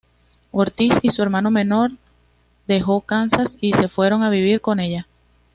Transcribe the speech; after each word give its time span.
Ortiz 0.49 0.95
y 1.03 1.11
su 1.11 1.21
hermano 1.21 1.51
menor 1.51 1.91
dejó 2.65 3.01
Kansas 3.01 3.55
y 3.61 3.73
se 3.73 3.87
fueron 3.87 4.23
a 4.23 4.31
vivir 4.31 4.59
con 4.59 4.79
ella. 4.79 5.05